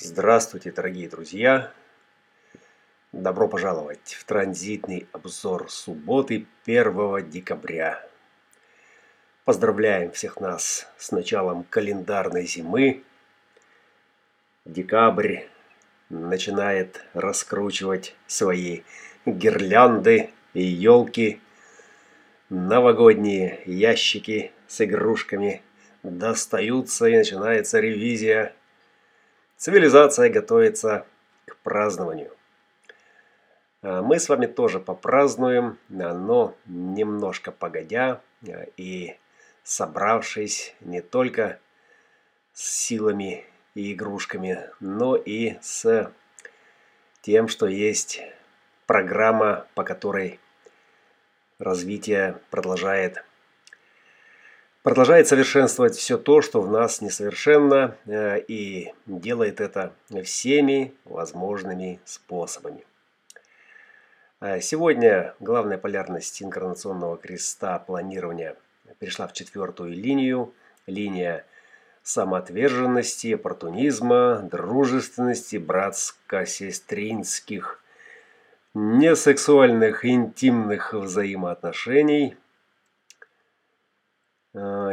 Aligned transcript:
Здравствуйте, 0.00 0.70
дорогие 0.70 1.08
друзья! 1.08 1.72
Добро 3.10 3.48
пожаловать 3.48 4.14
в 4.14 4.24
транзитный 4.26 5.08
обзор 5.10 5.68
субботы 5.72 6.46
1 6.66 7.28
декабря. 7.28 8.08
Поздравляем 9.44 10.12
всех 10.12 10.38
нас 10.38 10.86
с 10.98 11.10
началом 11.10 11.64
календарной 11.64 12.46
зимы. 12.46 13.02
Декабрь 14.64 15.46
начинает 16.10 17.04
раскручивать 17.12 18.14
свои 18.28 18.82
гирлянды 19.26 20.30
и 20.54 20.62
елки. 20.62 21.40
Новогодние 22.50 23.62
ящики 23.66 24.52
с 24.68 24.80
игрушками 24.80 25.60
достаются 26.04 27.06
и 27.08 27.16
начинается 27.16 27.80
ревизия– 27.80 28.54
Цивилизация 29.58 30.30
готовится 30.30 31.04
к 31.44 31.56
празднованию. 31.56 32.32
А 33.82 34.02
мы 34.02 34.20
с 34.20 34.28
вами 34.28 34.46
тоже 34.46 34.78
попразднуем, 34.78 35.78
но 35.88 36.54
немножко 36.66 37.50
погодя 37.50 38.20
а, 38.46 38.66
и 38.76 39.16
собравшись 39.64 40.76
не 40.80 41.00
только 41.00 41.58
с 42.52 42.70
силами 42.70 43.46
и 43.74 43.92
игрушками, 43.92 44.70
но 44.78 45.16
и 45.16 45.56
с 45.60 46.12
тем, 47.22 47.48
что 47.48 47.66
есть 47.66 48.22
программа, 48.86 49.66
по 49.74 49.82
которой 49.82 50.38
развитие 51.58 52.38
продолжает 52.50 53.24
продолжает 54.88 55.28
совершенствовать 55.28 55.94
все 55.96 56.16
то, 56.16 56.40
что 56.40 56.62
в 56.62 56.70
нас 56.70 57.02
несовершенно, 57.02 57.94
э, 58.06 58.40
и 58.48 58.94
делает 59.04 59.60
это 59.60 59.92
всеми 60.24 60.94
возможными 61.04 62.00
способами. 62.06 62.86
Э, 64.40 64.62
сегодня 64.62 65.34
главная 65.40 65.76
полярность 65.76 66.42
инкарнационного 66.42 67.18
креста 67.18 67.78
планирования 67.80 68.56
перешла 68.98 69.28
в 69.28 69.34
четвертую 69.34 69.92
линию, 69.92 70.54
линия 70.86 71.44
самоотверженности, 72.02 73.34
оппортунизма, 73.34 74.48
дружественности, 74.50 75.58
братско-сестринских, 75.58 77.84
несексуальных 78.72 80.06
интимных 80.06 80.94
взаимоотношений– 80.94 82.38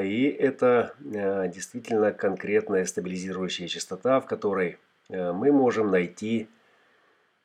и 0.01 0.23
это 0.23 0.93
а, 1.15 1.47
действительно 1.47 2.11
конкретная 2.11 2.85
стабилизирующая 2.85 3.67
частота, 3.67 4.19
в 4.19 4.25
которой 4.25 4.77
а, 5.09 5.33
мы 5.33 5.51
можем 5.51 5.91
найти, 5.91 6.49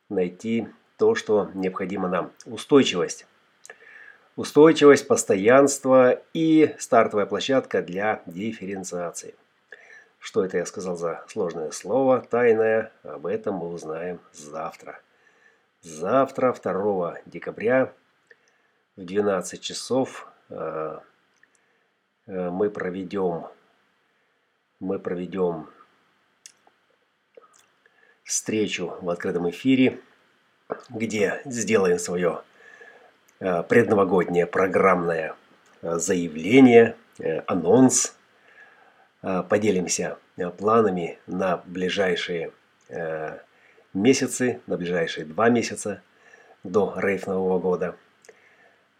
найти 0.09 0.69
то, 0.97 1.15
что 1.15 1.51
необходимо 1.55 2.09
нам. 2.09 2.33
Устойчивость. 2.47 3.27
Устойчивость, 4.37 5.09
постоянство 5.09 6.23
и 6.33 6.75
стартовая 6.79 7.27
площадка 7.27 7.83
для 7.83 8.23
дифференциации. 8.27 9.35
Что 10.19 10.45
это 10.45 10.59
я 10.59 10.67
сказал 10.67 10.97
за 10.97 11.25
сложное 11.29 11.71
слово, 11.71 12.21
тайное, 12.21 12.93
об 13.03 13.27
этом 13.27 13.57
мы 13.57 13.69
узнаем 13.69 14.21
завтра. 14.33 15.01
Завтра, 15.83 16.53
2 16.53 17.17
декабря, 17.27 17.93
в 18.97 19.05
12 19.05 19.61
часов 19.61 20.31
мы 22.31 22.71
проведем, 22.71 23.47
мы 24.79 25.01
проведем 25.01 25.69
встречу 28.23 28.97
в 29.01 29.11
открытом 29.11 29.51
эфире, 29.51 29.99
где 30.89 31.43
сделаем 31.45 31.99
свое 31.99 32.43
э, 33.41 33.65
предновогоднее 33.65 34.47
программное 34.47 35.35
э, 35.83 35.99
заявление, 35.99 36.97
анонс, 37.47 38.17
поделимся 39.21 40.17
планами 40.57 41.19
на 41.27 41.59
ближайшие 41.67 42.53
месяцы, 43.93 44.63
на 44.67 44.79
ближайшие 44.79 45.27
два 45.27 45.51
месяца 45.51 46.01
до 46.65 46.95
рейф 46.97 47.27
Нового 47.27 47.59
года– 47.59 47.97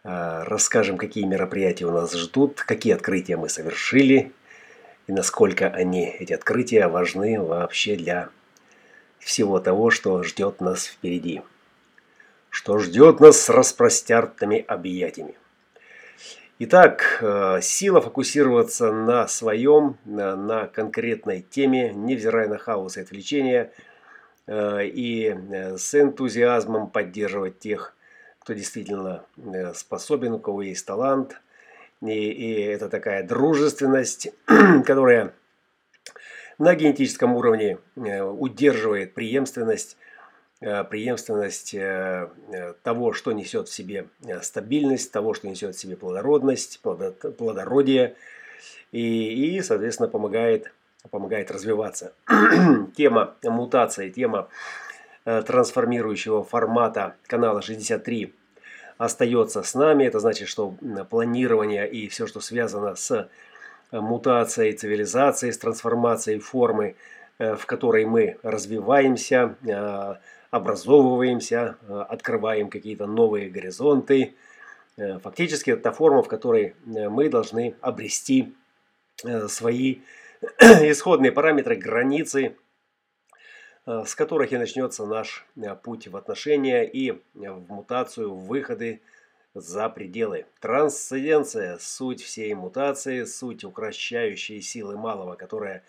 расскажем, 0.03 0.97
какие 0.97 1.25
мероприятия 1.25 1.85
у 1.85 1.91
нас 1.91 2.13
ждут, 2.13 2.61
какие 2.61 2.93
открытия 2.93 3.37
мы 3.37 3.49
совершили 3.49 4.33
и 5.07 5.11
насколько 5.13 5.67
они, 5.67 6.05
эти 6.07 6.31
открытия, 6.31 6.87
важны 6.87 7.39
вообще 7.39 7.95
для 7.95 8.29
всего 9.19 9.59
того, 9.59 9.89
что 9.89 10.23
ждет 10.23 10.61
нас 10.61 10.85
впереди. 10.85 11.41
Что 12.49 12.77
ждет 12.77 13.19
нас 13.19 13.41
с 13.41 13.49
распростертыми 13.49 14.63
объятиями. 14.65 15.35
Итак, 16.59 17.17
э, 17.21 17.59
сила 17.61 18.01
фокусироваться 18.01 18.91
на 18.91 19.27
своем, 19.27 19.97
на 20.05 20.67
конкретной 20.67 21.41
теме, 21.41 21.91
невзирая 21.91 22.47
на 22.47 22.57
хаос 22.57 22.97
и 22.97 23.01
отвлечения, 23.01 23.73
э, 24.47 24.85
и 24.85 25.29
э, 25.29 25.77
с 25.77 25.95
энтузиазмом 25.95 26.89
поддерживать 26.89 27.59
тех, 27.59 27.95
кто 28.41 28.53
действительно 28.53 29.23
э, 29.37 29.73
способен, 29.73 30.33
у 30.33 30.39
кого 30.39 30.63
есть 30.63 30.85
талант. 30.85 31.39
И, 32.01 32.09
и 32.09 32.61
это 32.61 32.89
такая 32.89 33.23
дружественность, 33.23 34.29
которая 34.85 35.33
на 36.57 36.73
генетическом 36.73 37.35
уровне 37.35 37.77
э, 37.95 38.21
удерживает 38.23 39.13
преемственность, 39.13 39.95
э, 40.59 40.83
преемственность 40.85 41.75
того, 42.83 43.13
что 43.13 43.31
несет 43.31 43.67
в 43.67 43.73
себе 43.73 44.07
стабильность, 44.41 45.11
того, 45.11 45.35
что 45.35 45.47
несет 45.47 45.75
в 45.75 45.79
себе 45.79 45.95
плодородность, 45.95 46.81
плодородие, 46.81 48.15
и, 48.91 49.55
и 49.55 49.61
соответственно, 49.61 50.09
помогает, 50.09 50.73
помогает 51.11 51.51
развиваться. 51.51 52.13
тема 52.97 53.35
мутации, 53.43 54.09
тема 54.09 54.49
трансформирующего 55.23 56.43
формата 56.43 57.15
канала 57.27 57.61
63 57.61 58.33
остается 58.97 59.63
с 59.63 59.73
нами. 59.75 60.03
Это 60.03 60.19
значит, 60.19 60.47
что 60.47 60.75
планирование 61.09 61.89
и 61.89 62.07
все, 62.07 62.27
что 62.27 62.39
связано 62.39 62.95
с 62.95 63.11
э, 63.11 63.99
мутацией 63.99 64.73
цивилизации, 64.73 65.51
с 65.51 65.57
трансформацией 65.57 66.39
формы, 66.39 66.95
э, 67.39 67.55
в 67.55 67.65
которой 67.65 68.05
мы 68.05 68.37
развиваемся, 68.43 69.55
образовываемся, 70.51 71.77
открываем 71.87 72.69
какие-то 72.69 73.07
новые 73.07 73.49
горизонты. 73.49 74.35
Фактически 74.97 75.71
это 75.71 75.83
та 75.83 75.91
форма, 75.93 76.23
в 76.23 76.27
которой 76.27 76.75
мы 76.85 77.29
должны 77.29 77.75
обрести 77.79 78.53
свои 79.47 79.99
исходные 80.59 81.31
параметры, 81.31 81.77
границы, 81.77 82.57
Э, 82.57 82.60
с 83.85 84.15
которых 84.15 84.51
и 84.51 84.57
начнется 84.57 85.05
наш 85.05 85.45
э, 85.55 85.75
путь 85.75 86.07
в 86.07 86.15
отношения 86.15 86.83
и 86.83 87.11
в 87.33 87.71
мутацию, 87.71 88.33
в 88.33 88.45
выходы 88.45 89.01
за 89.53 89.89
пределы. 89.89 90.45
Трансценденция– 90.59 91.77
суть 91.79 92.21
всей 92.21 92.53
мутации, 92.53 93.23
суть 93.23 93.63
укращающей 93.63 94.61
силы 94.61 94.97
малого, 94.97 95.35
которая 95.35 95.83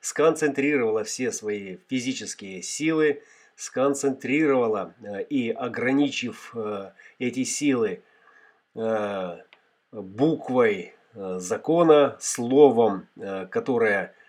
сконцентрировала 0.00 1.02
все 1.04 1.32
свои 1.32 1.78
физические 1.88 2.62
силы, 2.62 3.22
сконцентрировала 3.56 4.94
э, 5.02 5.24
и 5.24 5.50
ограничив 5.50 6.54
эти 7.18 7.44
силы 7.44 8.02
буквой 9.90 10.94
закона, 11.12 12.16
словом, 12.20 13.08
которое 13.50 14.14
Э, 14.14 14.19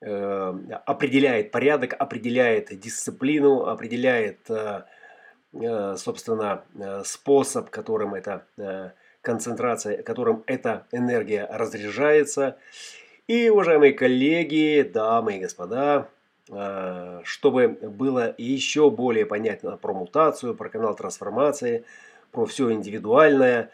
определяет 0.00 1.50
порядок, 1.50 1.94
определяет 1.98 2.78
дисциплину, 2.78 3.66
определяет, 3.66 4.38
э, 4.48 4.84
э, 5.54 5.96
собственно, 5.96 6.62
способ, 7.04 7.70
которым 7.70 8.14
эта 8.14 8.44
концентрация, 9.22 10.02
которым 10.02 10.44
эта 10.46 10.86
энергия 10.92 11.48
разряжается. 11.50 12.58
И, 13.26 13.48
уважаемые 13.50 13.92
коллеги, 13.92 14.82
дамы 14.82 15.36
и 15.36 15.40
господа, 15.40 16.08
чтобы 17.24 17.68
было 17.68 18.34
еще 18.38 18.90
более 18.90 19.26
понятно 19.26 19.76
про 19.76 19.92
мутацию, 19.92 20.54
про 20.54 20.70
канал 20.70 20.94
трансформации, 20.94 21.84
про 22.30 22.46
все 22.46 22.72
индивидуальное, 22.72 23.70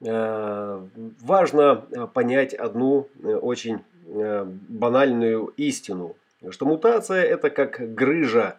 важно 0.00 1.76
понять 2.12 2.52
одну 2.52 3.08
очень 3.22 3.80
Э, 3.80 3.89
банальную 4.06 5.52
истину, 5.56 6.16
что 6.50 6.66
мутация 6.66 7.22
это 7.22 7.50
как 7.50 7.94
грыжа 7.94 8.56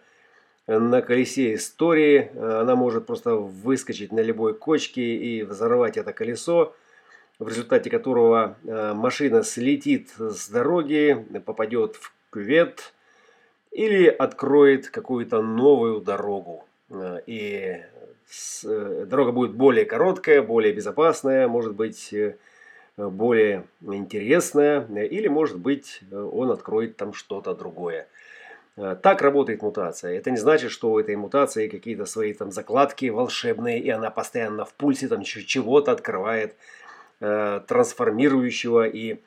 на 0.68 1.02
колесе 1.02 1.56
истории, 1.56 2.32
она 2.38 2.76
может 2.76 3.06
просто 3.06 3.36
выскочить 3.36 4.12
на 4.12 4.22
любой 4.22 4.54
кочке 4.54 5.02
и 5.02 5.44
взорвать 5.44 5.98
это 5.98 6.14
колесо, 6.14 6.76
в 7.40 7.48
результате 7.48 7.90
которого 7.90 8.56
э, 8.64 8.94
машина 8.94 9.44
слетит 9.44 10.12
с 10.18 10.48
дороги, 10.48 11.26
попадет 11.44 11.96
в 11.96 12.14
кювет 12.32 12.94
или 13.72 14.06
откроет 14.08 14.90
какую-то 14.90 15.42
новую 15.42 16.02
дорогу. 16.02 16.66
И 17.26 17.82
дорога 18.64 19.32
будет 19.32 19.54
более 19.54 19.86
короткая, 19.86 20.42
более 20.42 20.74
безопасная, 20.74 21.48
может 21.48 21.74
быть, 21.74 22.14
более 23.10 23.66
интересная, 23.82 24.82
или, 24.82 25.28
может 25.28 25.60
быть, 25.60 26.02
он 26.12 26.52
откроет 26.52 26.98
там 26.98 27.14
что-то 27.14 27.54
другое. 27.54 28.08
Э, 28.78 28.96
так 29.02 29.22
работает 29.22 29.62
мутация. 29.62 30.18
Это 30.18 30.32
не 30.32 30.38
значит, 30.38 30.72
что 30.72 30.92
у 30.92 31.00
этой 31.00 31.16
мутации 31.16 31.68
какие-то 31.68 32.06
свои 32.06 32.34
там 32.34 32.52
закладки 32.52 33.10
волшебные, 33.10 33.80
и 33.80 33.90
она 33.90 34.10
постоянно 34.10 34.66
в 34.66 34.74
пульсе 34.74 35.08
там 35.08 35.24
чего-то 35.24 35.92
открывает, 35.92 36.56
э, 37.20 37.62
трансформирующего 37.68 38.88
и 38.88 39.22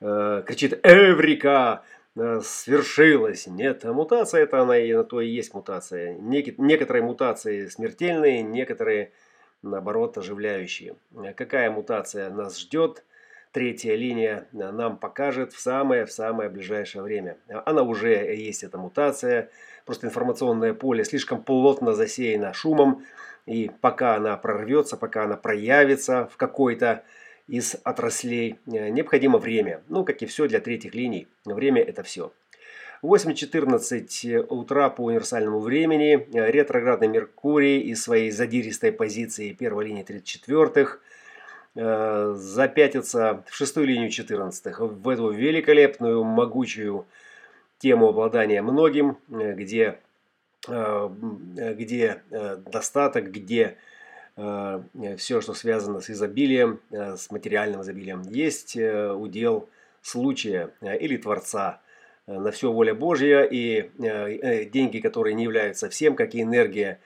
э, 0.00 0.42
кричит 0.46 0.80
«Эврика!» 0.82 1.82
э, 2.16 2.40
свершилось. 2.42 3.46
Нет, 3.46 3.84
мутация 3.84 4.42
это 4.42 4.60
она 4.62 4.78
и 4.78 4.92
на 4.92 5.04
то 5.04 5.20
и 5.20 5.28
есть 5.28 5.54
мутация. 5.54 6.14
Нек 6.14 6.58
некоторые 6.58 7.02
мутации 7.02 7.66
смертельные, 7.66 8.42
некоторые 8.42 9.12
наоборот 9.62 10.18
оживляющие. 10.18 10.96
Какая 11.36 11.70
мутация 11.70 12.30
нас 12.30 12.58
ждет? 12.58 13.04
Третья 13.52 13.94
линия 13.94 14.46
э, 14.52 14.70
нам 14.70 14.96
покажет 14.96 15.52
в 15.52 15.60
самое, 15.60 16.06
в 16.06 16.12
самое 16.12 16.48
ближайшее 16.50 17.02
время. 17.02 17.36
Она 17.66 17.82
уже 17.82 18.10
есть, 18.10 18.64
эта 18.64 18.78
мутация. 18.78 19.50
Просто 19.84 20.06
информационное 20.06 20.74
поле 20.74 21.04
слишком 21.04 21.42
плотно 21.42 21.94
засеяно 21.94 22.52
шумом. 22.52 23.04
И 23.46 23.70
пока 23.80 24.16
она 24.16 24.36
прорвется, 24.36 24.96
пока 24.96 25.24
она 25.24 25.36
проявится 25.36 26.28
в 26.32 26.36
какой-то 26.36 27.04
из 27.46 27.76
отраслей, 27.82 28.58
э, 28.66 28.90
необходимо 28.90 29.38
время. 29.38 29.82
Ну, 29.88 30.04
как 30.04 30.22
и 30.22 30.26
все 30.26 30.46
для 30.48 30.60
третьих 30.60 30.94
линий. 30.94 31.28
Время 31.44 31.82
это 31.82 32.02
все. 32.02 32.32
8.14 33.02 34.46
утра 34.48 34.90
по 34.90 35.02
универсальному 35.02 35.60
времени. 35.60 36.26
Ретроградный 36.32 37.08
Меркурий 37.08 37.80
из 37.80 38.02
своей 38.02 38.30
задиристой 38.30 38.92
позиции 38.92 39.52
первой 39.52 39.86
линии 39.86 40.04
34-х 40.04 40.98
Э, 41.80 42.34
запятиться 42.36 43.44
в 43.46 43.54
шестую 43.54 43.86
линию 43.86 44.10
14 44.10 44.76
в 44.80 45.08
эту 45.08 45.30
великолепную, 45.30 46.24
могучую 46.24 47.06
тему 47.78 48.08
обладания 48.08 48.62
многим, 48.62 49.16
э, 49.30 49.52
где, 49.52 50.00
э, 50.66 51.08
где 51.78 52.22
достаток, 52.72 53.30
где 53.30 53.76
все, 55.16 55.40
что 55.40 55.52
связано 55.52 56.00
с 56.00 56.10
изобилием, 56.10 56.78
с 56.90 57.28
материальным 57.32 57.82
изобилием, 57.82 58.22
есть 58.22 58.76
удел 58.76 59.68
случая 60.00 60.70
или 60.80 61.16
Творца. 61.16 61.80
На 62.28 62.52
все 62.52 62.70
воля 62.70 62.94
Божья 62.94 63.42
и 63.42 63.90
деньги, 64.70 65.00
которые 65.00 65.34
не 65.34 65.42
являются 65.42 65.88
всем, 65.88 66.14
как 66.14 66.36
и 66.36 66.42
энергия, 66.42 67.00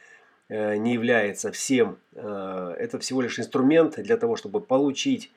не 0.52 0.92
является 0.92 1.50
всем. 1.50 1.98
Э, 2.14 2.74
это 2.78 2.98
всего 2.98 3.22
лишь 3.22 3.38
инструмент 3.38 3.96
для 3.96 4.16
того, 4.16 4.36
чтобы 4.36 4.60
получить, 4.60 5.32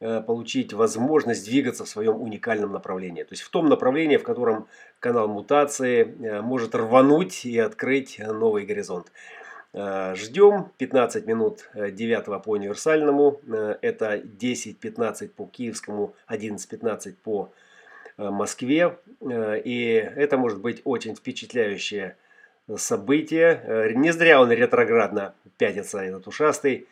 э, 0.00 0.20
получить 0.20 0.74
возможность 0.74 1.46
двигаться 1.46 1.84
в 1.84 1.88
своем 1.88 2.20
уникальном 2.20 2.72
направлении. 2.72 3.22
То 3.22 3.32
есть 3.32 3.42
в 3.42 3.50
том 3.50 3.68
направлении, 3.68 4.18
в 4.18 4.22
котором 4.22 4.68
канал 5.00 5.28
мутации 5.28 6.04
может 6.42 6.74
рвануть 6.74 7.46
и 7.46 7.58
открыть 7.58 8.18
новый 8.18 8.64
горизонт. 8.64 9.10
Ждем 9.74 10.70
15 10.78 11.26
минут 11.26 11.68
9 11.74 12.42
по 12.42 12.50
универсальному. 12.50 13.40
Это 13.82 14.16
10-15 14.16 15.28
по 15.28 15.44
киевскому, 15.46 16.14
11-15 16.30 17.14
по 17.22 17.50
Москве. 18.16 18.98
И 19.20 20.10
это 20.16 20.38
может 20.38 20.60
быть 20.60 20.80
очень 20.84 21.14
впечатляющее 21.14 22.16
событие. 22.74 23.60
Э, 23.64 23.92
не 23.92 24.12
зря 24.12 24.40
он 24.40 24.50
ретроградно 24.50 25.34
пятится, 25.58 26.00
этот 26.00 26.26
ушастый. 26.26 26.86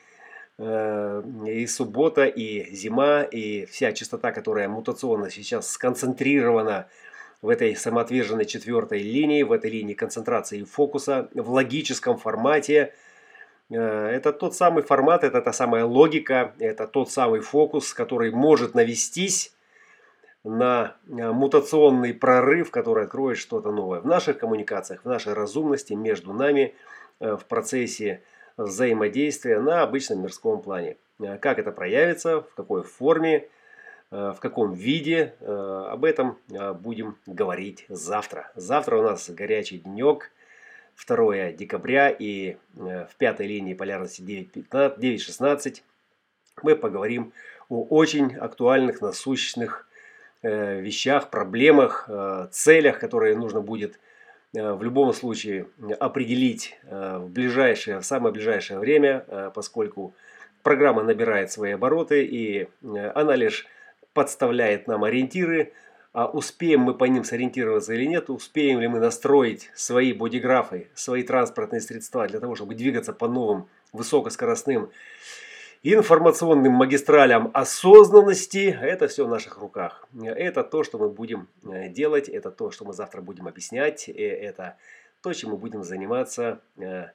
Э, 0.56 1.22
и 1.46 1.66
суббота, 1.66 2.26
и 2.26 2.72
зима, 2.72 3.22
и 3.22 3.66
вся 3.66 3.92
частота, 3.92 4.30
которая 4.30 4.68
мутационно 4.68 5.30
сейчас 5.30 5.68
сконцентрирована 5.70 6.86
в 7.42 7.48
этой 7.48 7.74
самоотверженной 7.74 8.46
четвертой 8.46 9.02
линии, 9.02 9.42
в 9.42 9.50
этой 9.50 9.70
линии 9.70 9.94
концентрации 9.94 10.60
и 10.60 10.64
фокуса, 10.64 11.28
в 11.34 11.50
логическом 11.50 12.18
формате. 12.18 12.94
Э, 13.68 14.10
это 14.12 14.32
тот 14.32 14.54
самый 14.54 14.84
формат, 14.84 15.24
это 15.24 15.40
та 15.42 15.52
самая 15.52 15.84
логика, 15.84 16.54
это 16.60 16.86
тот 16.86 17.10
самый 17.10 17.40
фокус, 17.40 17.92
который 17.92 18.30
может 18.30 18.74
навестись 18.74 19.53
на 20.44 20.94
э, 21.08 21.32
мутационный 21.32 22.12
прорыв, 22.12 22.70
который 22.70 23.04
откроет 23.04 23.38
что-то 23.38 23.72
новое 23.72 24.00
в 24.00 24.06
наших 24.06 24.38
коммуникациях, 24.38 25.02
в 25.02 25.06
нашей 25.06 25.32
разумности 25.32 25.94
между 25.94 26.32
нами 26.34 26.74
э, 27.18 27.36
в 27.36 27.46
процессе 27.46 28.22
взаимодействия 28.58 29.58
на 29.58 29.82
обычном 29.82 30.22
мирском 30.22 30.60
плане. 30.60 30.98
Э, 31.18 31.38
как 31.38 31.58
это 31.58 31.72
проявится, 31.72 32.42
в 32.42 32.54
какой 32.54 32.82
форме, 32.82 33.48
в 34.10 34.36
каком 34.38 34.74
виде, 34.74 35.34
об 35.40 36.04
этом 36.04 36.38
будем 36.48 37.16
говорить 37.26 37.84
завтра. 37.88 38.52
Завтра 38.54 38.98
у 38.98 39.02
нас 39.02 39.28
горячий 39.28 39.78
денек, 39.78 40.30
2 41.04 41.52
декабря 41.52 42.10
и 42.10 42.56
в 42.74 43.08
пятой 43.18 43.48
линии 43.48 43.74
полярности 43.74 44.20
9.16 44.22 45.82
мы 46.62 46.76
поговорим 46.76 47.32
о 47.68 47.82
очень 47.82 48.36
актуальных, 48.36 49.00
насущных 49.00 49.88
вещах, 50.48 51.30
проблемах, 51.30 52.04
э, 52.08 52.48
целях, 52.50 52.98
которые 52.98 53.36
нужно 53.36 53.60
будет 53.60 53.98
э, 54.54 54.72
в 54.72 54.82
любом 54.82 55.12
случае 55.12 55.66
определить 55.98 56.78
в 56.90 57.28
ближайшее, 57.28 58.00
в 58.00 58.04
самое 58.04 58.32
ближайшее 58.32 58.78
время, 58.78 59.52
поскольку 59.54 60.14
программа 60.62 61.02
набирает 61.02 61.50
свои 61.50 61.72
обороты 61.72 62.24
и 62.24 62.68
она 63.14 63.36
лишь 63.36 63.66
подставляет 64.12 64.86
нам 64.86 65.04
ориентиры, 65.04 65.72
а 66.14 66.26
успеем 66.26 66.80
мы 66.80 66.94
по 66.94 67.04
ним 67.04 67.24
сориентироваться 67.24 67.92
или 67.92 68.04
нет, 68.04 68.30
успеем 68.30 68.80
ли 68.80 68.86
мы 68.86 69.00
настроить 69.00 69.70
свои 69.74 70.12
бодиграфы, 70.12 70.86
свои 70.94 71.24
транспортные 71.24 71.80
средства 71.80 72.28
для 72.28 72.38
того, 72.38 72.54
чтобы 72.54 72.76
двигаться 72.76 73.12
по 73.12 73.26
новым 73.26 73.66
высокоскоростным 73.92 74.90
информационным 75.84 76.72
магистралям 76.72 77.50
осознанности. 77.52 78.76
Это 78.80 79.06
все 79.06 79.26
в 79.26 79.28
наших 79.28 79.58
руках. 79.58 80.08
Это 80.22 80.64
то, 80.64 80.82
что 80.82 80.98
мы 80.98 81.10
будем 81.10 81.46
э, 81.62 81.90
делать, 81.90 82.30
это 82.30 82.50
то, 82.50 82.70
что 82.70 82.86
мы 82.86 82.94
завтра 82.94 83.20
будем 83.20 83.46
объяснять, 83.46 84.08
это 84.08 84.78
то, 85.22 85.32
чем 85.34 85.50
мы 85.50 85.58
будем 85.58 85.84
заниматься 85.84 86.60
э, 86.78 87.08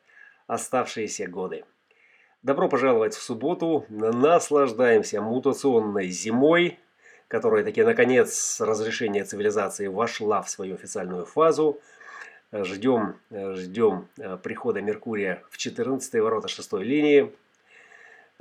оставшиеся 0.45 1.27
годы. 1.27 1.65
Добро 2.43 2.69
пожаловать 2.69 3.15
в 3.15 3.23
субботу. 3.23 3.85
Наслаждаемся 3.89 5.19
мутационной 5.19 6.09
зимой, 6.09 6.77
которая 7.27 7.63
таки 7.63 7.81
наконец 7.83 8.61
разрешение 8.61 9.23
цивилизации 9.23 9.87
вошла 9.87 10.43
в 10.43 10.49
свою 10.49 10.75
официальную 10.75 11.25
фазу. 11.25 11.81
Ждем, 12.51 13.15
ждем 13.31 14.07
э, 14.19 14.37
прихода 14.37 14.79
Меркурия 14.79 15.41
в 15.49 15.57
14 15.57 16.13
ворота 16.21 16.47
6 16.47 16.73
линии. 16.73 17.33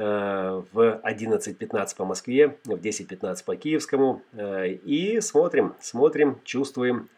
Э, 0.01 0.63
в 0.73 1.01
11.15 1.03 1.97
по 1.97 2.05
Москве, 2.05 2.57
в 2.65 2.75
10.15 2.75 3.45
по 3.45 3.57
Киевскому. 3.57 4.23
Э, 4.33 4.69
и 4.69 5.21
смотрим, 5.21 5.75
смотрим, 5.81 6.39
чувствуем, 6.45 7.09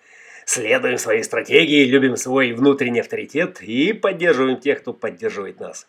следуем 0.47 0.97
своей 0.97 1.23
стратегии, 1.23 1.85
любим 1.85 2.17
свой 2.17 2.53
внутренний 2.53 3.01
авторитет 3.01 3.61
и 3.61 3.93
поддерживаем 3.93 4.59
тех, 4.59 4.81
кто 4.81 4.95
поддерживает 4.95 5.61
нас. 5.61 5.87